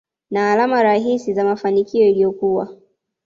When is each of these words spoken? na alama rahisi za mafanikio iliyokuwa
na 0.29 0.51
alama 0.51 0.83
rahisi 0.83 1.33
za 1.33 1.43
mafanikio 1.43 2.07
iliyokuwa 2.07 2.75